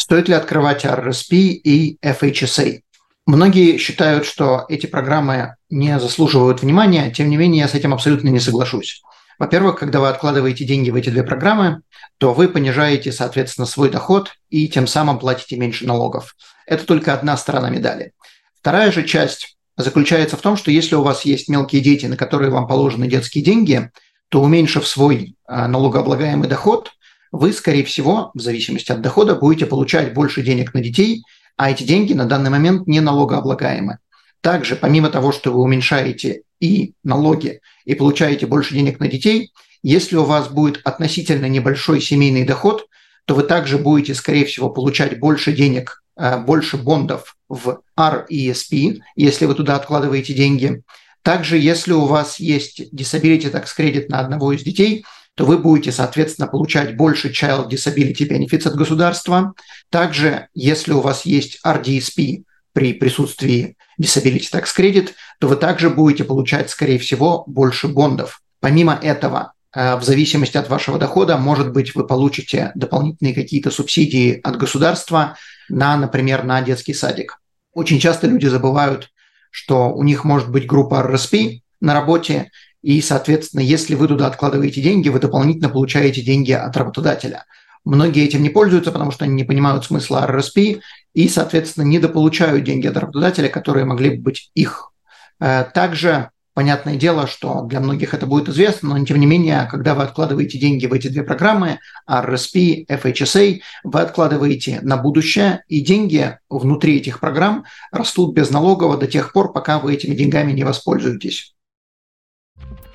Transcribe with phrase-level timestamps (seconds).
[0.00, 2.82] Стоит ли открывать RRSP и FHSA?
[3.26, 8.28] Многие считают, что эти программы не заслуживают внимания, тем не менее я с этим абсолютно
[8.28, 9.02] не соглашусь.
[9.40, 11.82] Во-первых, когда вы откладываете деньги в эти две программы,
[12.18, 16.36] то вы понижаете, соответственно, свой доход и тем самым платите меньше налогов.
[16.64, 18.12] Это только одна сторона медали.
[18.60, 22.52] Вторая же часть заключается в том, что если у вас есть мелкие дети, на которые
[22.52, 23.90] вам положены детские деньги,
[24.28, 26.92] то уменьшив свой а, налогооблагаемый доход,
[27.32, 31.22] вы, скорее всего, в зависимости от дохода, будете получать больше денег на детей,
[31.56, 33.98] а эти деньги на данный момент не налогооблагаемы.
[34.40, 40.16] Также, помимо того, что вы уменьшаете и налоги, и получаете больше денег на детей, если
[40.16, 42.86] у вас будет относительно небольшой семейный доход,
[43.26, 49.46] то вы также будете, скорее всего, получать больше денег, э, больше бондов в RESP, если
[49.46, 50.82] вы туда откладываете деньги.
[51.22, 55.04] Также, если у вас есть disability tax credit на одного из детей–
[55.38, 59.54] то вы будете, соответственно, получать больше Child Disability Benefits от государства.
[59.88, 66.24] Также, если у вас есть RDSP при присутствии Disability Tax Credit, то вы также будете
[66.24, 68.40] получать, скорее всего, больше бондов.
[68.58, 74.40] Помимо этого, э, в зависимости от вашего дохода, может быть, вы получите дополнительные какие-то субсидии
[74.42, 75.36] от государства
[75.68, 77.38] на, например, на детский садик.
[77.74, 79.10] Очень часто люди забывают,
[79.52, 82.50] что у них может быть группа RSP на работе,
[82.82, 87.44] и, соответственно, если вы туда откладываете деньги, вы дополнительно получаете деньги от работодателя.
[87.84, 90.80] Многие этим не пользуются, потому что они не понимают смысла RRSP
[91.14, 94.92] и, соответственно, недополучают деньги от работодателя, которые могли бы быть их.
[95.40, 99.94] Э, также понятное дело, что для многих это будет известно, но тем не менее, когда
[99.94, 101.78] вы откладываете деньги в эти две программы,
[102.08, 109.32] RRSP, FHSA, вы откладываете на будущее, и деньги внутри этих программ растут безналогово до тех
[109.32, 111.54] пор, пока вы этими деньгами не воспользуетесь.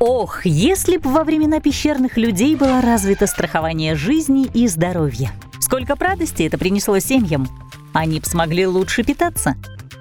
[0.00, 5.30] Ох, если бы во времена пещерных людей было развито страхование жизни и здоровья.
[5.60, 7.46] Сколько радости это принесло семьям.
[7.92, 9.56] Они бы смогли лучше питаться.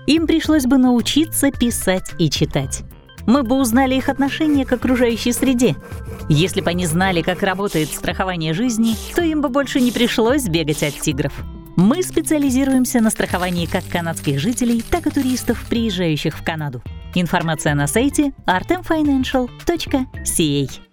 [0.08, 2.82] Им пришлось бы научиться писать и читать.
[3.28, 5.76] Мы бы узнали их отношение к окружающей среде.
[6.28, 10.84] Если бы они знали, как работает страхование жизни, то им бы больше не пришлось бегать
[10.84, 11.34] от тигров.
[11.76, 16.82] Мы специализируемся на страховании как канадских жителей, так и туристов, приезжающих в Канаду.
[17.16, 20.93] Информация на сайте artemfinancial.ca.